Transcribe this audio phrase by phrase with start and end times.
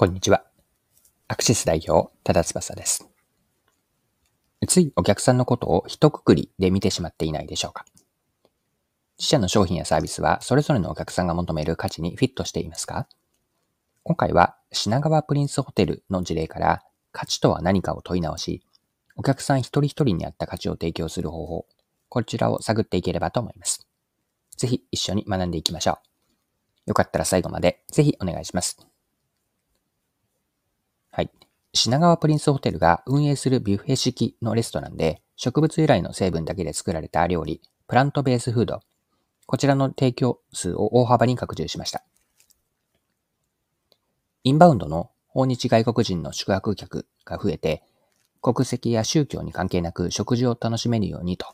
[0.00, 0.44] こんにちは。
[1.28, 3.06] アクシス代表、ただ翼です。
[4.66, 7.84] ついお客さんのことを一括りで見てしまっていないでしょうか
[9.18, 13.08] 自社の商品やサービスはそれぞれのお客さんが求める価値にフィットしていますか？
[14.02, 16.82] 今回は品川プリンスホテルの事例から
[17.12, 18.62] 価値とは何かを問い直し、
[19.16, 21.66] お客さん一人一人に合った価値を提供する方法、
[22.08, 23.86] こちらを探っていければと思います。
[24.56, 25.98] ぜひ一緒に学んでいきましょ
[26.86, 26.88] う。
[26.88, 28.78] よかったら最後までぜひお願いします。
[31.10, 31.30] はい。
[31.72, 38.80] 品川プリンスホテルが運営するビュッフェ式のレストランで、植物由来の成分だけで作られた料理、プラントベースフード、
[39.46, 42.04] こちらの提供数を大幅に拡充しました。
[44.44, 47.82] インバウンドの訪日外国人の宿泊客が増えて、
[48.40, 51.46] 国籍や宗教に関係なく食事を楽しめるようにと、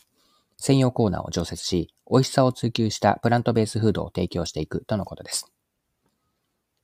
[0.58, 5.50] 専用コーナーを常設し、美味しさを追求したプラントベースフードを提供していくとのことです。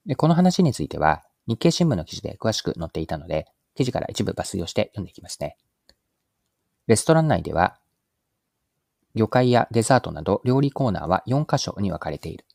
[0.06, 5.56] でこの話については、日経新聞の記事で詳しく載っていたので、記事から一部抜粋をして読んでいきますね。
[6.86, 7.78] レストラン内では、
[9.14, 12.46] 魚介やデザートなど料理コーナーは4箇所に分かれている。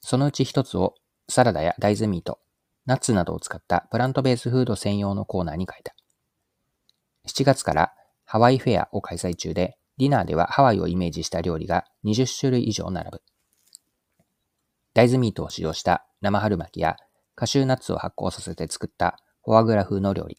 [0.00, 0.94] そのうち1つを
[1.28, 2.40] サラダや大豆ミート、
[2.86, 5.94] ナッツなどを使ったプラントベースフード専用のコーナーに変えた。
[7.28, 7.92] 7月から
[8.24, 13.22] ハワイフェアを開催中で、ディナーではハワイをイメージした料理が20種類以上並ぶ。
[14.94, 16.96] 大豆ミートを使用した生春巻きや
[17.38, 20.38] カシューナッツを発酵させて作ったフォアグラ風の料理。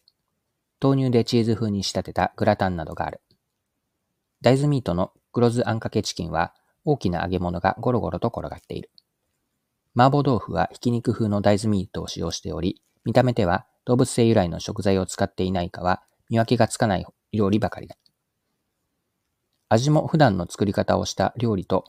[0.82, 3.22] 豆乳でチーズ風に仕立てたグラタンなどがある。
[4.42, 6.52] 大豆ミートの黒酢あんかけチキンは
[6.84, 8.90] 大きな揚げ物がゴロゴロと転がっている。
[9.96, 17.96] 麻婆豆腐はひき肉風の大豆ミートを使用しており、見た目では動物性由来の食材を使っていないかは見分けがつかない料理ばかりだ。
[19.70, 21.86] 味も普段の作り方をした料理と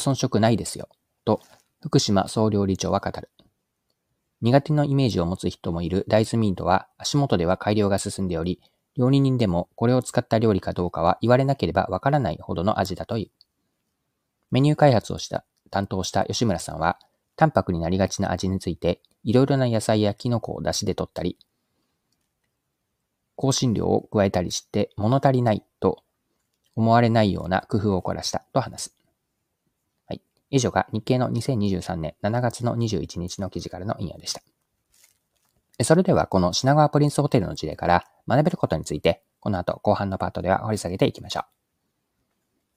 [0.00, 0.88] 遜色ないですよ、
[1.24, 1.40] と
[1.80, 3.30] 福島総料理長は語る。
[4.42, 8.60] 苦手のイメージを持つ人もいる大豆ミートは足元では改良が進んでおり、
[8.96, 13.30] 料理人でもこれを使った料理かどうかは言われなければわからないほどの味だという。
[14.50, 16.98] メニュー開発をした担当した吉村さんは、
[17.36, 21.38] 淡白になりがちな味について、いろいろな野菜やキノコを出汁で取ったり、
[23.36, 26.02] 香辛料を加えたりして物足りないと
[26.76, 29.01] 思われないような工夫を凝らしたと話す。
[30.52, 34.42] 以上が日経の2023年7月の21日の記事からの引用でした。
[35.82, 41.44] それではこの品川プリンスホテルの事例から学べることについて、この後後半のパートでは掘り下げていきましょう。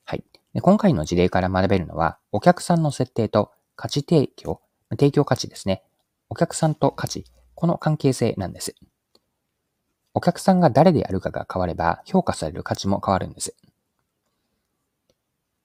[0.06, 0.24] はい。
[0.62, 5.84] 今回の事例から学べるのは、お客さんの設定と価値提供、提供価値ですね。
[6.30, 7.26] お客さんと価値、
[7.56, 8.74] この関係性なんです。
[10.14, 13.54] お客さんが誰であるかが変われば、評価される価値も変わるんです。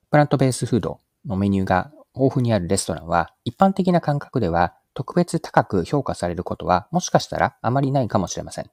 [0.09, 8.69] プラントベースフードのメニューが豊富にあるレストランは、一般的な感覚では特別高く評価されることはもしかしたらあまりないかもしれません。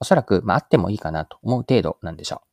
[0.00, 2.48] おそらく、まあ、あってもいいかなと思う程度なんでしょう。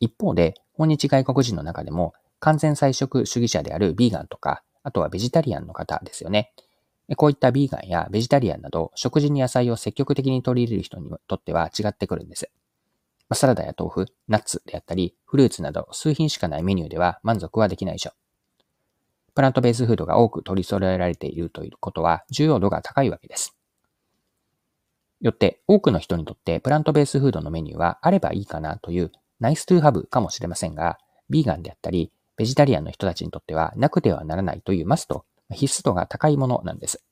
[0.00, 6.52] 一方で、訪日外国人の中でも完全菜食主義者であるビーガンとか、あとはベジタリアンの方ですよね。
[7.16, 12.50] こういったビーガンやベジタリアンなど食事に野菜を積極的に取り入れる人にとっては違ってくるんです。
[13.32, 18.25] サラダや豆腐、ナッツであったり、フルーツなど数品しかないメニューでは満足はできないでしょう。
[19.36, 23.54] プラントベースフードが多く取り揃えられているということは重要度が高いわけです。
[25.20, 30.98] よって多くの人にとってプラントベースフードのメニューはあればいいかなというナイストゥーハブかもしれませんが、
[31.28, 37.04] ビーガンであったりベジタリアンの人たちにとってはなくてはならないというマスト、必須度が高いものなんです。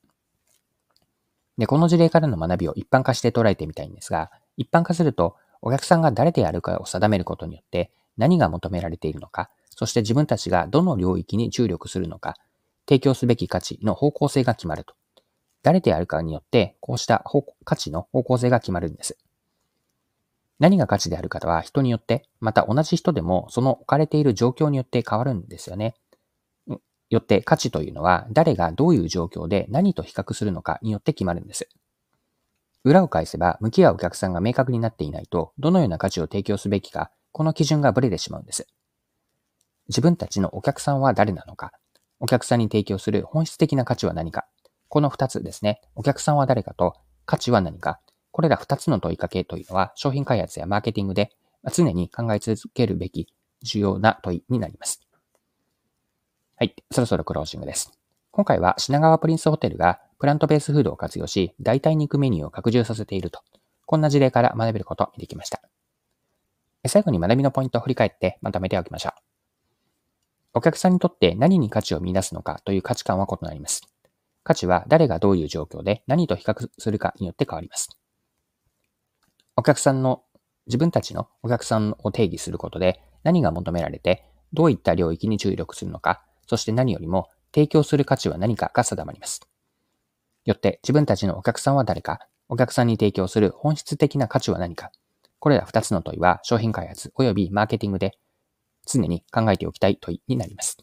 [1.59, 12.35] で、この事例からの学びを一般化して捉えてみたいんですが、一般化するとお客さんが誰であるかを定めることによって何が求められているのか、そして自分たちがどの領域に注力するのか、
[12.87, 14.95] 提供すべき価値の方向性が決まると。
[15.63, 17.23] 誰であるかによって、こうした
[17.63, 19.17] 価値の方向性が決まるんです。
[20.59, 25.95] 何が価値であるかは人によって、また同じ人でもその置かれている状況によって変わるんですよね。
[27.09, 31.67] よって価値というのは誰がどういう状況で何と比較するのかによって決まるんです。
[32.83, 38.67] 裏を返せば、向き合うお客さんが明確になっていないと、どのような価値を提供すべきか、この基準がブレてしまうんです。
[39.87, 41.71] 自分たちのお客さんは誰なのか、
[42.19, 44.47] お客さんに提供する本質的な価値は何か、
[44.89, 45.81] この二つですね。
[45.95, 46.95] お客さんは誰かと
[47.25, 47.99] 価値は何か、
[48.31, 51.31] これら二つの問いかけというのは商品開発やマーケティングで
[51.73, 53.27] 常に考え続けるべき
[53.63, 55.01] 重要な問いになります。
[56.57, 57.91] はい、そろそろクロージングです。
[58.31, 63.41] 今回は品川プリンスホテルがプラントベースフードを活用し、代替肉メニューを拡充させていると、
[63.85, 65.61] こんな事例から学べることを見てきました。
[66.87, 69.34] 最後に学びのポイントを振り返ってまとめておきましょう。
[70.57, 73.81] お客さんにとって何に価値を見出すのかという価値観は異なります。
[74.43, 77.89] 価値は誰がどういう状況で何と比較するかによって変わります。
[79.57, 80.23] お客さんの、
[80.67, 89.41] 自分たちのお客さんを定義することで何が求められて、どういった領域に注力するのか、そして何よりも提供する価値は何かが定まります。
[90.45, 94.91] よって自分たちのお客さんは誰か、お客さんに提供する本質的な価値は何か、
[95.39, 98.17] これら2つの問いは商品開発及びマーケティングで
[98.85, 100.77] 常に考えておきたい問いになります。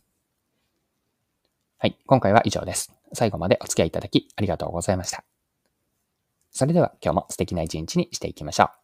[1.79, 2.93] はい、今回は以上です。
[3.13, 5.25] 最後までお付き合いいただきありがとうございました。
[6.51, 8.82] それでは今日も素敵な一日にしていきましょう。